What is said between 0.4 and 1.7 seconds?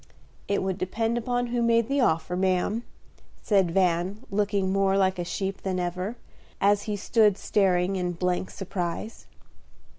"It would depend upon who